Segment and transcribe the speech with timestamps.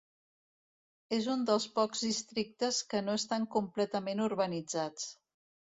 [1.17, 5.07] És un dels pocs districtes que no estan completament urbanitzats.